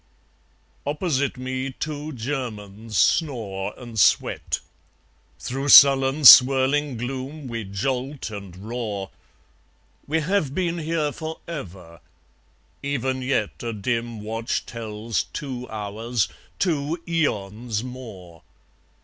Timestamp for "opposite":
0.83-1.37